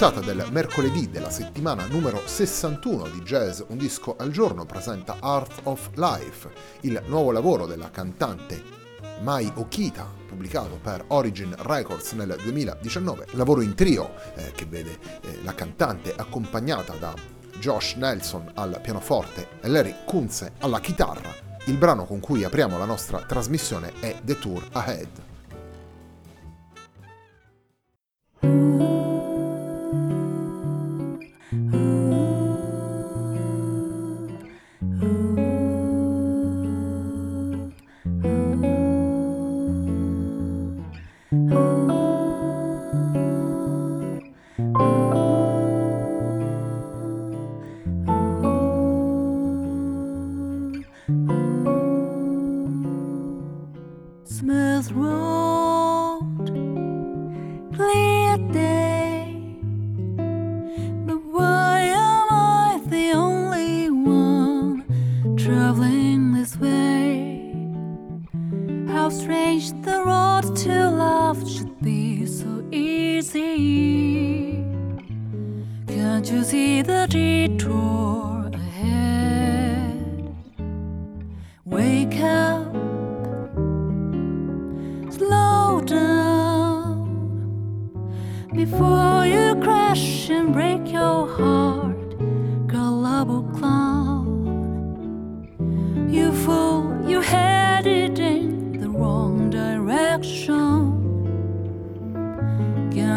Puntata 0.00 0.24
del 0.24 0.48
mercoledì 0.50 1.10
della 1.10 1.28
settimana 1.28 1.84
numero 1.84 2.22
61 2.24 3.08
di 3.08 3.20
Jazz 3.20 3.60
Un 3.66 3.76
disco 3.76 4.16
al 4.16 4.30
giorno 4.30 4.64
presenta 4.64 5.18
Art 5.20 5.60
of 5.64 5.90
Life, 5.96 6.50
il 6.80 7.02
nuovo 7.08 7.32
lavoro 7.32 7.66
della 7.66 7.90
cantante 7.90 8.62
Mai 9.20 9.52
Okita, 9.56 10.10
pubblicato 10.26 10.78
per 10.82 11.04
Origin 11.08 11.54
Records 11.54 12.12
nel 12.12 12.34
2019, 12.42 13.26
lavoro 13.32 13.60
in 13.60 13.74
trio 13.74 14.14
eh, 14.36 14.52
che 14.52 14.64
vede 14.64 14.96
eh, 15.20 15.38
la 15.42 15.54
cantante 15.54 16.14
accompagnata 16.16 16.94
da 16.94 17.14
Josh 17.58 17.96
Nelson 17.96 18.52
al 18.54 18.80
pianoforte 18.82 19.48
e 19.60 19.68
Larry 19.68 19.96
Kunze 20.06 20.52
alla 20.60 20.80
chitarra. 20.80 21.30
Il 21.66 21.76
brano 21.76 22.06
con 22.06 22.20
cui 22.20 22.42
apriamo 22.42 22.78
la 22.78 22.86
nostra 22.86 23.18
trasmissione 23.18 23.92
è 24.00 24.16
The 24.22 24.38
Tour 24.38 24.66
Ahead. 24.72 25.29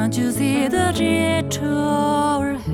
Can't 0.04 0.18
you 0.18 0.32
see 0.34 0.68
the 0.68 0.92
it 1.02 1.64
overhead? 1.64 2.68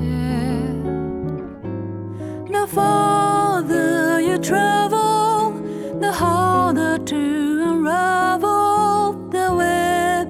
The 2.50 2.66
farther 2.66 4.20
you 4.20 4.36
travel, 4.36 5.52
the 6.00 6.10
harder 6.10 6.98
to 6.98 7.62
unravel 7.70 9.12
the 9.30 9.54
web. 9.62 10.28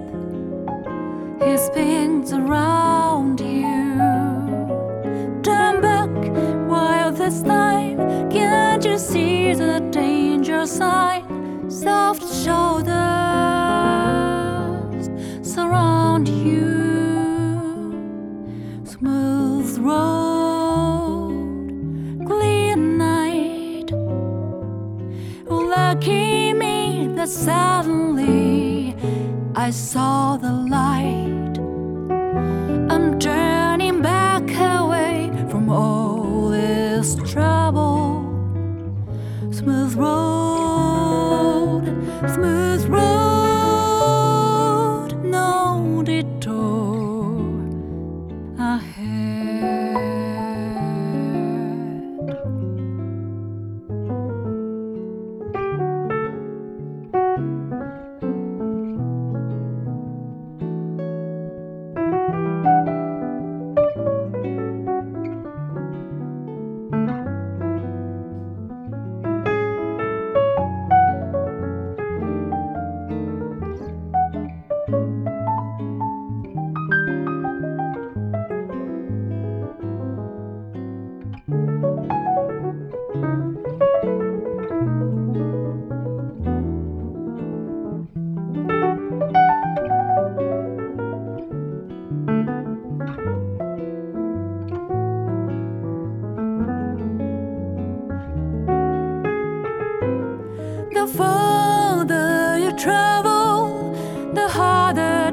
He 1.43 1.57
spins 1.57 2.35
around 2.35 3.41
you. 3.41 3.97
Turn 5.43 5.81
back 5.81 6.11
while 6.69 7.13
there's 7.13 7.43
time. 7.43 8.29
Can't 8.29 8.85
you 8.85 8.99
see 8.99 9.55
the 9.55 9.81
danger 9.91 10.67
sign? 10.67 11.71
Soft 11.71 12.23
shoulder. 12.45 13.60
lucky 25.71 26.53
me 26.53 27.07
that 27.15 27.29
suddenly 27.29 28.97
I 29.55 29.71
saw 29.71 30.37
the 30.37 30.53
light. 30.53 31.55
I'm 32.93 33.19
turning 33.21 34.03
back 34.03 34.43
away 34.79 35.31
from 35.49 35.71
all 35.71 36.49
this 36.49 37.15
trouble. 37.33 38.27
Smooth 39.53 39.95
road, 39.95 41.85
smooth. 42.35 42.70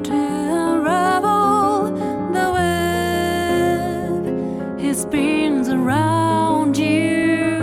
to 0.03 0.13
unravel 0.13 1.91
the 2.31 2.51
web. 2.53 4.25
It 4.79 4.95
spins 4.95 5.69
around 5.69 6.77
you. 6.77 7.57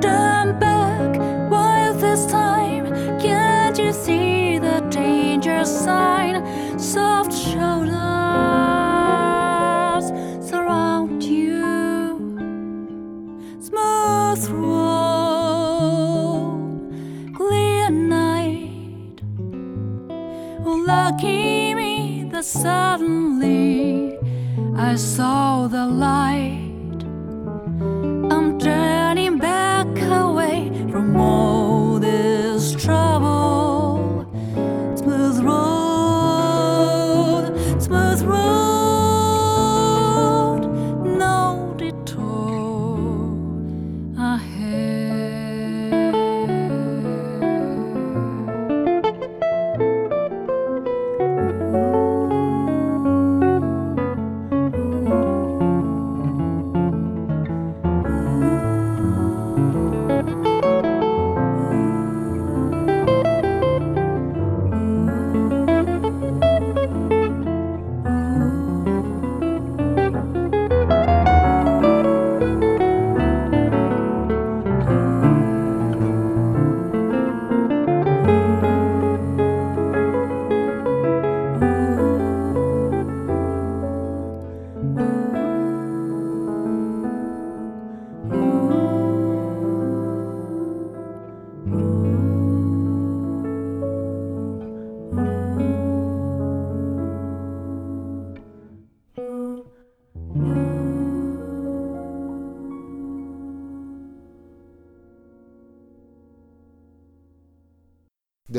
Turn 0.00 0.58
back, 0.58 1.18
while 1.50 1.94
this 1.94 2.26
time? 2.26 2.86
Can't 3.20 3.76
you 3.78 3.92
see 3.92 4.58
the 4.58 4.80
danger 4.90 5.64
sign? 5.64 6.44
Soft 6.78 7.33
came 21.24 22.28
that 22.30 22.44
suddenly 22.44 24.18
I 24.76 24.96
saw 24.96 25.66
the 25.68 25.86
light. 25.86 26.53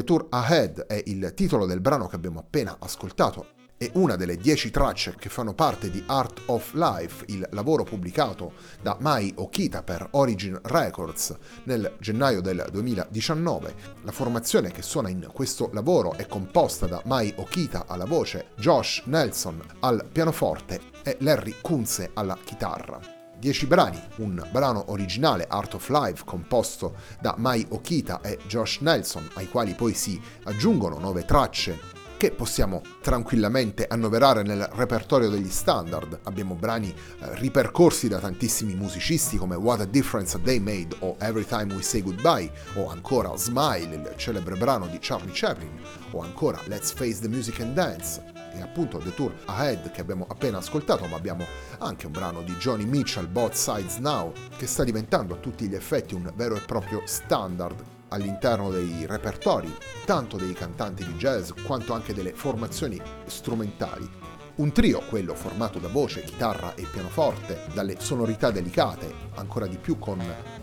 Tour 0.04 0.28
Ahead 0.30 0.86
è 0.88 1.02
il 1.06 1.34
titolo 1.36 1.66
del 1.66 1.80
brano 1.80 2.08
che 2.08 2.16
abbiamo 2.16 2.40
appena 2.40 2.78
ascoltato 2.80 3.54
è 3.78 3.90
una 3.96 4.16
delle 4.16 4.38
dieci 4.38 4.72
tracce 4.72 5.16
che 5.18 5.28
fanno 5.30 5.54
parte 5.54 5.92
di 5.92 6.02
Art 6.08 6.44
of 6.46 6.74
Life, 6.74 7.26
il 7.28 7.46
lavoro 7.52 7.84
pubblicato 7.84 8.54
da 8.82 8.96
Mai 9.00 9.34
Okita 9.36 9.84
per 9.84 10.08
Origin 10.12 10.58
Records 10.64 11.36
nel 11.66 11.96
gennaio 12.00 12.42
del 12.42 12.66
2019. 12.72 13.76
La 14.04 14.12
formazione 14.12 14.72
che 14.72 14.82
suona 14.82 15.10
in 15.10 15.30
questo 15.34 15.70
lavoro 15.74 16.14
è 16.14 16.26
composta 16.26 16.86
da 16.86 17.02
Mai 17.06 17.34
Okita 17.36 17.86
alla 17.86 18.06
voce, 18.06 18.52
Josh 18.56 19.04
Nelson 19.06 19.62
al 19.82 20.08
pianoforte 20.10 20.80
e 21.04 21.18
Larry 21.20 21.56
Kunze 21.62 22.12
alla 22.14 22.38
chitarra. 22.44 23.15
10 23.40 23.68
brani, 23.68 24.02
un 24.18 24.46
brano 24.52 24.86
originale 24.88 25.46
Art 25.48 25.74
of 25.76 25.90
Life 25.90 26.24
composto 26.26 26.96
da 27.20 27.36
Mai 27.38 27.66
Okita 27.70 28.22
e 28.22 28.40
Josh 28.48 28.80
Nelson, 28.82 29.30
ai 29.34 29.48
quali 29.50 29.74
poi 29.74 29.94
si 29.94 30.20
aggiungono 30.44 30.98
nuove 30.98 31.26
tracce 31.26 32.04
che 32.18 32.32
possiamo 32.32 32.82
tranquillamente 33.02 33.86
annoverare 33.88 34.42
nel 34.42 34.68
repertorio 34.74 35.30
degli 35.30 35.50
standard. 35.50 36.20
Abbiamo 36.24 36.56
brani 36.56 36.90
eh, 36.90 37.36
ripercorsi 37.36 38.08
da 38.08 38.20
tantissimi 38.20 38.74
musicisti 38.74 39.38
come 39.38 39.56
What 39.56 39.82
a 39.82 39.86
Difference 39.86 40.38
a 40.38 40.40
Day 40.40 40.60
Made 40.60 40.96
o 41.00 41.18
Every 41.20 41.46
Time 41.46 41.74
We 41.74 41.82
Say 41.82 42.02
Goodbye 42.02 42.52
o 42.76 42.90
ancora 42.90 43.36
Smile, 43.36 43.96
il 43.96 44.14
celebre 44.16 44.56
brano 44.56 44.88
di 44.88 44.98
Charlie 45.00 45.34
Chaplin 45.34 45.72
o 46.12 46.22
ancora 46.22 46.60
Let's 46.66 46.92
Face 46.94 47.20
the 47.20 47.28
Music 47.28 47.60
and 47.60 47.74
Dance 47.74 48.35
e 48.56 48.62
appunto 48.62 48.98
The 48.98 49.14
Tour 49.14 49.34
Ahead 49.46 49.92
che 49.92 50.02
abbiamo 50.02 50.26
appena 50.28 50.58
ascoltato, 50.58 51.06
ma 51.08 51.16
abbiamo 51.16 51.46
anche 51.80 52.06
un 52.06 52.12
brano 52.12 52.42
di 52.42 52.54
Johnny 52.54 52.86
Mitchell, 52.86 53.28
Both 53.28 53.54
Sides 53.54 53.98
Now, 53.98 54.32
che 54.58 54.68
sta 54.68 54.84
diventando 54.84 55.36
a 55.36 55.38
tutti 55.38 55.68
gli 55.68 55.76
effetti 55.76 56.16
un 56.16 56.32
vero 56.36 56.56
e 56.56 56.62
proprio 56.62 57.02
standard 57.06 57.84
all'interno 58.10 58.70
dei 58.72 59.06
repertori, 59.06 59.74
tanto 60.06 60.38
dei 60.38 60.54
cantanti 60.54 61.06
di 61.06 61.14
jazz 61.14 61.52
quanto 61.66 61.94
anche 61.94 62.14
delle 62.14 62.34
formazioni 62.34 63.02
strumentali. 63.26 64.25
Un 64.58 64.72
trio, 64.72 65.02
quello 65.10 65.36
formato 65.36 65.80
da 65.80 65.90
voce, 65.90 66.24
chitarra 66.24 66.76
e 66.76 66.88
pianoforte, 66.90 67.66
dalle 67.74 67.98
sonorità 68.00 68.52
delicate, 68.52 69.14
ancora 69.36 69.68
di 69.68 69.76
più 69.76 70.00
con 70.00 70.18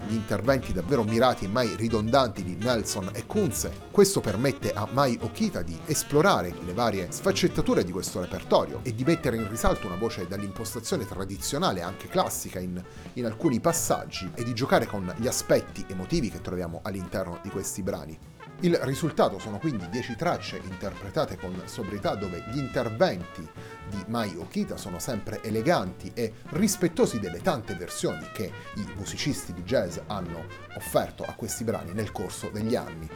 gli 0.08 0.14
interventi 0.14 0.72
davvero 0.72 1.04
mirati 1.04 1.44
e 1.44 1.48
mai 1.48 1.76
ridondanti 1.76 2.42
di 2.42 2.54
Nelson 2.54 3.10
e 3.12 3.26
Kunze. 3.26 3.70
Questo 3.90 4.20
permette 4.20 4.72
a 4.72 4.88
Mai 4.90 5.18
Okita 5.20 5.60
di 5.60 5.78
esplorare 5.84 6.54
le 6.64 6.72
varie 6.72 7.08
sfaccettature 7.12 7.84
di 7.84 7.92
questo 7.92 8.22
repertorio 8.22 8.80
e 8.82 8.94
di 8.94 9.04
mettere 9.04 9.36
in 9.36 9.46
risalto 9.50 9.88
una 9.88 9.96
voce 9.96 10.26
dall'impostazione 10.26 11.04
tradizionale, 11.04 11.82
anche 11.82 12.08
classica 12.08 12.58
in, 12.60 12.82
in 13.12 13.26
alcuni 13.26 13.60
passaggi, 13.60 14.30
e 14.34 14.42
di 14.42 14.54
giocare 14.54 14.86
con 14.86 15.12
gli 15.18 15.26
aspetti 15.26 15.84
emotivi 15.86 16.30
che 16.30 16.40
troviamo 16.40 16.80
all'interno 16.82 17.40
di 17.42 17.50
questi 17.50 17.82
brani. 17.82 18.18
Il 18.64 18.76
risultato 18.82 19.40
sono 19.40 19.58
quindi 19.58 19.88
10 19.88 20.14
tracce 20.14 20.60
interpretate 20.62 21.36
con 21.36 21.60
sobrietà 21.64 22.14
dove 22.14 22.44
gli 22.48 22.58
interventi 22.58 23.44
di 23.90 24.04
Mai 24.06 24.36
Okita 24.36 24.76
sono 24.76 25.00
sempre 25.00 25.42
eleganti 25.42 26.12
e 26.14 26.32
rispettosi 26.50 27.18
delle 27.18 27.40
tante 27.40 27.74
versioni 27.74 28.24
che 28.32 28.52
i 28.76 28.86
musicisti 28.94 29.52
di 29.52 29.64
jazz 29.64 29.98
hanno 30.06 30.46
offerto 30.76 31.24
a 31.24 31.32
questi 31.32 31.64
brani 31.64 31.92
nel 31.92 32.12
corso 32.12 32.50
degli 32.50 32.76
anni. 32.76 33.08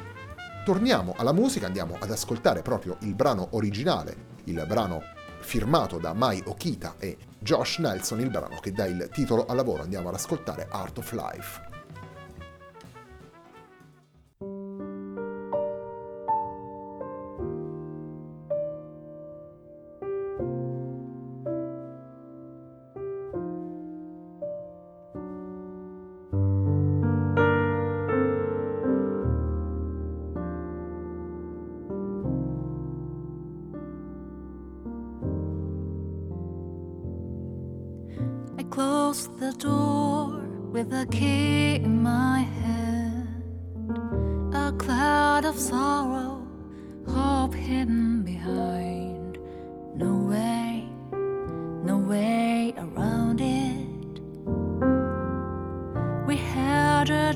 Torniamo 0.64 1.14
alla 1.16 1.32
musica, 1.32 1.66
andiamo 1.66 1.96
ad 2.00 2.10
ascoltare 2.10 2.62
proprio 2.62 2.96
il 3.02 3.14
brano 3.14 3.46
originale, 3.52 4.16
il 4.44 4.64
brano 4.66 5.00
firmato 5.38 5.98
da 5.98 6.12
Mai 6.12 6.42
Okita 6.44 6.96
e 6.98 7.18
Josh 7.38 7.78
Nelson, 7.78 8.18
il 8.18 8.30
brano 8.30 8.58
che 8.58 8.72
dà 8.72 8.86
il 8.86 9.08
titolo 9.12 9.46
al 9.46 9.54
lavoro. 9.54 9.84
Andiamo 9.84 10.08
ad 10.08 10.16
ascoltare 10.16 10.66
Art 10.68 10.98
of 10.98 11.12
Life. 11.12 11.75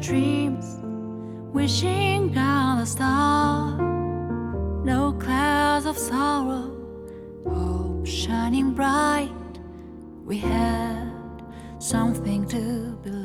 dreams, 0.00 0.78
wishing 1.52 2.36
on 2.36 2.78
a 2.78 2.86
star. 2.86 3.76
No 4.84 5.12
clouds 5.12 5.84
of 5.86 5.98
sorrow, 5.98 6.72
hope 7.46 8.06
shining 8.06 8.72
bright. 8.72 9.30
We 10.24 10.38
had 10.38 11.12
something 11.78 12.46
to 12.48 12.98
believe. 13.02 13.19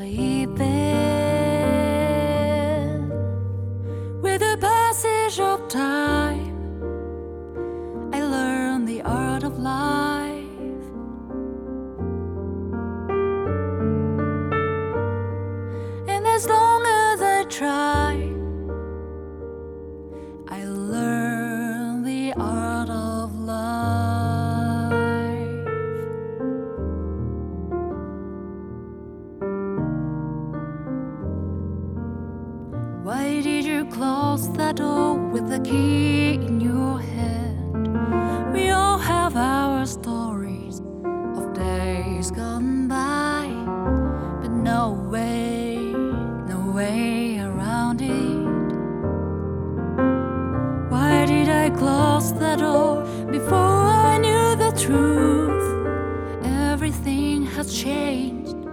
Changed. 58.43 58.67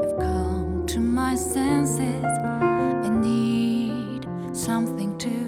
I've 0.00 0.18
come 0.18 0.84
to 0.86 1.00
my 1.00 1.34
senses. 1.34 2.24
I 2.24 3.08
need 3.08 4.26
something 4.52 5.16
to 5.18 5.43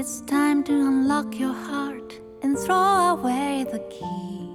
It's 0.00 0.20
time 0.20 0.62
to 0.62 0.72
unlock 0.72 1.40
your 1.40 1.52
heart 1.52 2.20
and 2.42 2.56
throw 2.56 3.18
away 3.18 3.66
the 3.68 3.80
key. 3.90 4.48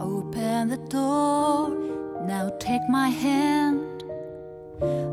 Open 0.00 0.68
the 0.68 0.76
door, 0.88 1.70
now 2.24 2.48
take 2.60 2.88
my 2.88 3.08
hand. 3.08 4.04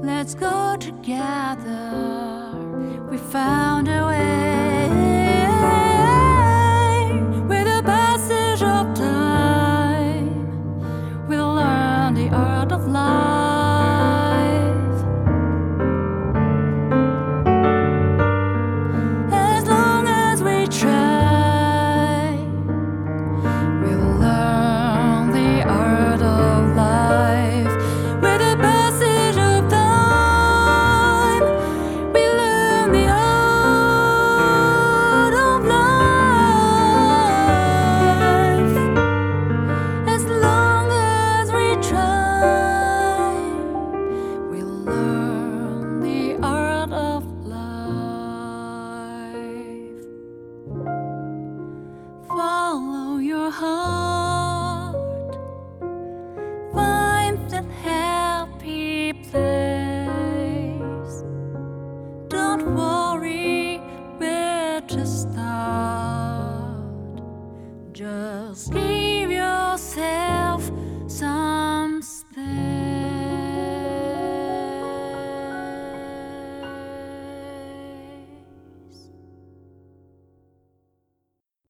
Let's 0.05 0.36
go 0.36 0.77
together. 0.77 1.91
We 3.10 3.17
found 3.17 3.88
a 3.88 4.05
way. 4.05 5.00
Just 68.01 68.72
give 68.72 69.31
yourself 69.31 70.72
some 71.05 72.01
space. 72.01 72.41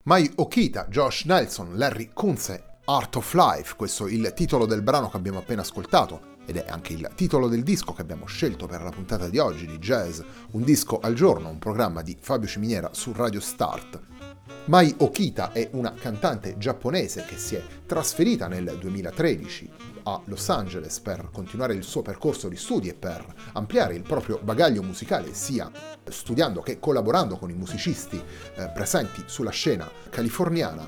Mai 0.04 0.32
Okita, 0.36 0.88
Josh 0.88 1.26
Nelson, 1.26 1.76
Larry 1.76 2.12
Kunze, 2.14 2.78
Art 2.86 3.18
of 3.18 3.34
Life, 3.34 3.76
questo 3.76 4.08
è 4.08 4.12
il 4.12 4.32
titolo 4.34 4.66
del 4.66 4.82
brano 4.82 5.10
che 5.10 5.18
abbiamo 5.18 5.40
appena 5.40 5.64
ascoltato 5.64 6.38
ed 6.46 6.56
è 6.56 6.66
anche 6.70 6.94
il 6.94 7.12
titolo 7.14 7.50
del 7.50 7.64
disco 7.64 7.92
che 7.92 8.04
abbiamo 8.04 8.26
scelto 8.26 8.68
per 8.68 8.82
la 8.82 8.90
puntata 8.90 9.28
di 9.28 9.38
oggi 9.38 9.68
di 9.68 9.80
Jazz, 9.80 10.22
un 10.52 10.64
disco 10.64 11.02
al 11.02 11.14
giorno, 11.14 11.50
un 11.50 11.60
programma 11.60 12.02
di 12.02 12.16
Fabio 12.18 12.48
Ciminiera 12.48 12.92
su 12.94 13.12
Radio 13.12 13.42
Start. 13.42 14.11
Mai 14.66 14.94
Okita 15.00 15.52
è 15.52 15.70
una 15.74 15.94
cantante 15.94 16.58
giapponese 16.58 17.26
che 17.26 17.38
si 17.38 17.56
è 17.56 17.64
trasferita 17.86 18.48
nel 18.48 18.78
2013 18.80 19.70
a 20.04 20.22
Los 20.26 20.50
Angeles 20.50 21.00
per 21.00 21.30
continuare 21.32 21.74
il 21.74 21.84
suo 21.84 22.02
percorso 22.02 22.48
di 22.48 22.56
studi 22.56 22.90
e 22.90 22.94
per 22.94 23.26
ampliare 23.54 23.96
il 23.96 24.02
proprio 24.02 24.40
bagaglio 24.42 24.82
musicale 24.82 25.34
sia 25.34 25.70
studiando 26.04 26.62
che 26.62 26.80
collaborando 26.80 27.38
con 27.38 27.50
i 27.50 27.56
musicisti 27.56 28.22
eh, 28.56 28.70
presenti 28.74 29.24
sulla 29.26 29.52
scena 29.52 29.90
californiana 30.10 30.88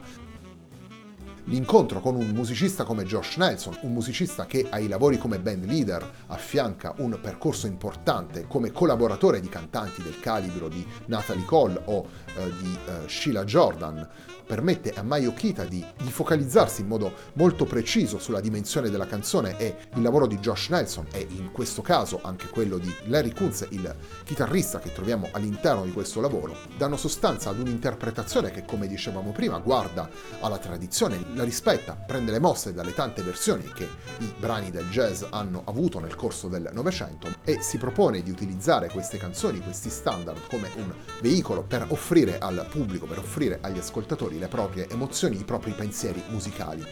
L'incontro 1.47 1.99
con 1.99 2.15
un 2.15 2.29
musicista 2.29 2.85
come 2.85 3.03
Josh 3.03 3.35
Nelson, 3.35 3.79
un 3.81 3.91
musicista 3.91 4.45
che 4.45 4.65
ai 4.69 4.87
lavori 4.87 5.17
come 5.17 5.39
band 5.39 5.65
leader 5.65 6.09
affianca 6.27 6.93
un 6.99 7.19
percorso 7.21 7.67
importante 7.67 8.45
come 8.47 8.71
collaboratore 8.71 9.41
di 9.41 9.49
cantanti 9.49 10.01
del 10.01 10.21
calibro 10.21 10.69
di 10.69 10.87
Natalie 11.07 11.43
Cole 11.43 11.81
o 11.83 12.07
eh, 12.37 12.49
di 12.61 12.77
eh, 12.85 13.09
Sheila 13.09 13.43
Jordan, 13.43 14.07
permette 14.45 14.91
a 14.93 15.03
Mai 15.03 15.25
Okita 15.25 15.63
di, 15.63 15.83
di 15.97 16.11
focalizzarsi 16.11 16.81
in 16.81 16.87
modo 16.87 17.13
molto 17.33 17.65
preciso 17.65 18.19
sulla 18.19 18.41
dimensione 18.41 18.89
della 18.89 19.05
canzone 19.05 19.57
e 19.57 19.75
il 19.95 20.01
lavoro 20.01 20.27
di 20.27 20.37
Josh 20.37 20.69
Nelson 20.69 21.07
e 21.11 21.25
in 21.29 21.51
questo 21.51 21.81
caso 21.81 22.19
anche 22.23 22.47
quello 22.49 22.77
di 22.77 22.93
Larry 23.05 23.33
Kunz, 23.33 23.65
il 23.69 23.95
chitarrista 24.23 24.79
che 24.79 24.93
troviamo 24.93 25.29
all'interno 25.31 25.83
di 25.83 25.91
questo 25.91 26.21
lavoro, 26.21 26.55
danno 26.77 26.97
sostanza 26.97 27.49
ad 27.49 27.59
un'interpretazione 27.59 28.51
che 28.51 28.65
come 28.65 28.87
dicevamo 28.87 29.31
prima 29.31 29.59
guarda 29.59 30.09
alla 30.41 30.57
tradizione, 30.57 31.23
la 31.35 31.43
rispetta, 31.43 31.93
prende 31.93 32.31
le 32.31 32.39
mosse 32.39 32.73
dalle 32.73 32.93
tante 32.93 33.21
versioni 33.21 33.63
che 33.73 33.87
i 34.19 34.33
brani 34.37 34.71
del 34.71 34.89
jazz 34.89 35.23
hanno 35.29 35.63
avuto 35.65 35.99
nel 35.99 36.15
corso 36.15 36.47
del 36.47 36.69
Novecento 36.73 37.27
e 37.43 37.61
si 37.61 37.77
propone 37.77 38.21
di 38.21 38.31
utilizzare 38.31 38.89
queste 38.89 39.17
canzoni, 39.17 39.61
questi 39.61 39.89
standard 39.89 40.47
come 40.47 40.69
un 40.75 40.91
veicolo 41.21 41.63
per 41.63 41.85
offrire 41.89 42.37
al 42.39 42.65
pubblico, 42.69 43.05
per 43.05 43.19
offrire 43.19 43.59
agli 43.61 43.77
ascoltatori 43.77 44.39
le 44.39 44.47
proprie 44.47 44.89
emozioni, 44.89 45.39
i 45.39 45.43
propri 45.43 45.71
pensieri 45.71 46.23
musicali. 46.29 46.85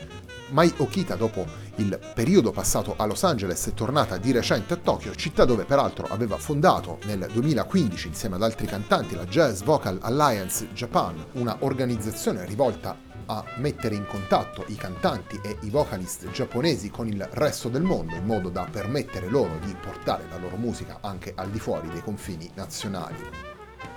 Mai 0.50 0.74
Okita, 0.78 1.16
dopo 1.16 1.46
il 1.76 1.98
periodo 2.14 2.52
passato 2.52 2.96
a 2.98 3.06
Los 3.06 3.24
Angeles, 3.24 3.68
è 3.68 3.74
tornata 3.74 4.18
di 4.18 4.32
recente 4.32 4.74
a 4.74 4.78
Tokyo, 4.78 5.16
città 5.16 5.46
dove 5.46 5.64
peraltro 5.64 6.08
aveva 6.10 6.38
fondato 6.38 7.00
nel 7.06 7.30
2015 7.32 8.08
insieme 8.08 8.36
ad 8.36 8.44
altri 8.44 8.68
cantanti 8.68 9.16
la 9.16 9.26
Jazz 9.26 9.62
Vocal 9.62 10.00
Alliance 10.02 10.68
Japan, 10.74 11.26
una 11.34 11.58
organizzazione 11.60 12.46
rivolta 12.46 13.10
a 13.32 13.46
mettere 13.56 13.96
in 13.96 14.06
contatto 14.06 14.66
i 14.68 14.76
cantanti 14.76 15.40
e 15.42 15.56
i 15.62 15.70
vocalist 15.70 16.30
giapponesi 16.32 16.90
con 16.90 17.08
il 17.08 17.26
resto 17.32 17.70
del 17.70 17.82
mondo 17.82 18.16
in 18.16 18.26
modo 18.26 18.50
da 18.50 18.68
permettere 18.70 19.30
loro 19.30 19.58
di 19.64 19.74
portare 19.74 20.26
la 20.30 20.38
loro 20.38 20.58
musica 20.58 20.98
anche 21.00 21.32
al 21.34 21.50
di 21.50 21.60
fuori 21.60 21.88
dei 21.88 22.02
confini 22.02 22.52
nazionali. 22.56 23.16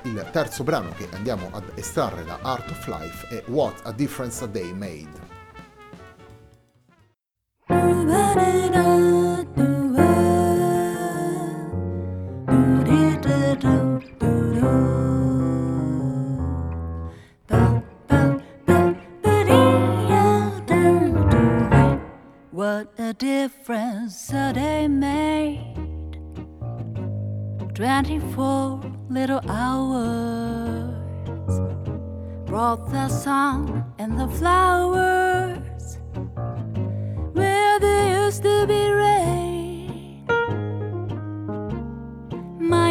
Il 0.03 0.29
terzo 0.31 0.63
brano 0.63 0.93
che 0.93 1.09
andiamo 1.11 1.49
ad 1.51 1.65
estrarre 1.75 2.25
da 2.25 2.39
Art 2.43 2.71
of 2.71 2.87
Life 2.87 3.27
è 3.27 3.43
What 3.51 3.81
a 3.83 3.91
Difference 3.91 4.45
a 4.45 4.47
Day 4.47 4.73
Made. 4.73 5.33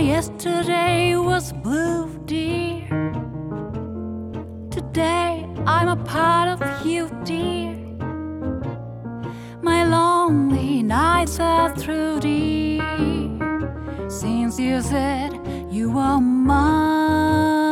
Yesterday 0.07 1.15
was 1.15 1.53
blue, 1.53 2.09
dear. 2.25 2.87
Today 4.69 5.47
I'm 5.65 5.87
a 5.87 5.95
part 5.95 6.49
of 6.49 6.85
you, 6.85 7.09
dear. 7.23 7.77
My 9.61 9.85
lonely 9.85 10.83
nights 10.83 11.39
are 11.39 11.73
through, 11.75 12.19
dear. 12.19 12.83
Since 14.09 14.59
you 14.59 14.81
said 14.81 15.39
you 15.71 15.97
are 15.97 16.19
mine, 16.19 17.63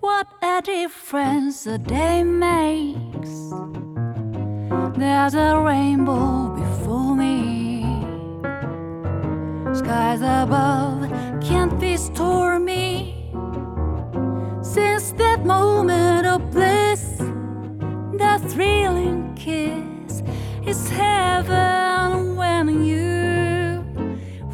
what 0.00 0.28
a 0.42 0.62
difference 0.62 1.66
a 1.66 1.78
day 1.78 2.22
makes. 2.22 3.50
There's 4.96 5.34
a 5.34 5.58
rainbow 5.58 6.53
Skies 9.74 10.20
above 10.20 11.10
can't 11.42 11.80
be 11.80 11.96
stormy. 11.96 13.28
Since 14.62 15.12
that 15.12 15.44
moment 15.44 16.26
of 16.26 16.50
bliss, 16.52 17.18
that 18.18 18.40
thrilling 18.50 19.34
kiss 19.34 20.22
is 20.64 20.88
heaven 20.90 22.36
when 22.36 22.84
you 22.84 23.84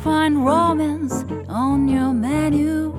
find 0.03 0.43
romance 0.43 1.25
on 1.49 1.87
your 1.87 2.15
menu. 2.15 2.91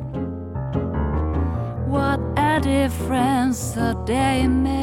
What 1.88 2.20
a 2.38 2.60
difference 2.62 3.76
a 3.78 3.96
day 4.06 4.48
made, 4.48 4.81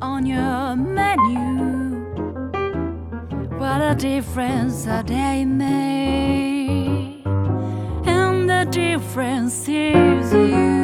on 0.00 0.26
your 0.26 0.76
menu. 0.76 2.04
What 3.58 3.80
a 3.80 3.94
difference 3.94 4.86
a 4.86 5.02
day 5.02 5.44
made, 5.44 7.22
and 8.06 8.48
the 8.48 8.66
difference 8.70 9.68
is 9.68 10.32
you. 10.32 10.75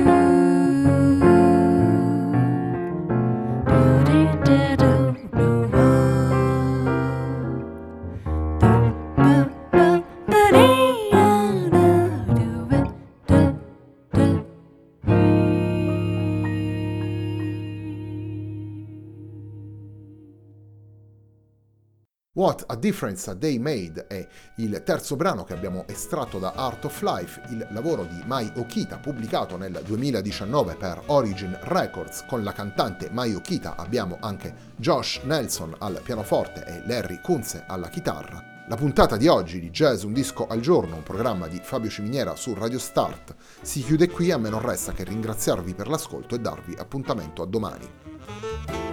What 22.35 22.65
a 22.69 22.77
Difference 22.77 23.29
a 23.29 23.35
Day 23.35 23.59
Made 23.59 24.07
è 24.07 24.27
il 24.57 24.83
terzo 24.87 25.17
brano 25.17 25.45
che 25.45 25.53
abbiamo 25.53 25.85
estratto 25.87 26.39
da 26.39 26.55
Art 26.57 26.87
of 26.87 27.03
Life, 27.03 27.43
il 27.51 27.69
lavoro 27.73 28.05
di 28.05 28.23
Mai 28.25 28.51
Okita 28.57 28.97
pubblicato 28.97 29.59
nel 29.59 29.83
2019 29.85 30.77
per 30.77 31.03
Origin 31.09 31.59
Records. 31.65 32.25
Con 32.25 32.43
la 32.43 32.53
cantante 32.53 33.11
Mai 33.11 33.35
Okita 33.35 33.77
abbiamo 33.77 34.17
anche 34.19 34.55
Josh 34.77 35.21
Nelson 35.25 35.77
al 35.79 36.01
pianoforte 36.03 36.65
e 36.65 36.83
Larry 36.87 37.21
Kunze 37.21 37.65
alla 37.67 37.91
chitarra. 37.91 38.65
La 38.67 38.77
puntata 38.77 39.19
di 39.19 39.29
oggi 39.29 39.61
di 39.61 39.69
Jazz 39.69 40.03
Un 40.05 40.15
Disco 40.15 40.47
al 40.47 40.61
Giorno, 40.61 40.97
un 40.97 41.03
programma 41.03 41.49
di 41.49 41.61
Fabio 41.63 41.91
Ciminiera 41.91 42.35
su 42.35 42.55
Radio 42.55 42.79
Start, 42.79 43.35
si 43.61 43.83
chiude 43.83 44.09
qui, 44.09 44.31
a 44.31 44.39
me 44.39 44.49
non 44.49 44.63
resta 44.63 44.93
che 44.93 45.05
ringraziarvi 45.05 45.75
per 45.75 45.89
l'ascolto 45.89 46.35
e 46.35 46.39
darvi 46.39 46.77
appuntamento 46.79 47.43
a 47.43 47.47
domani. 47.47 48.92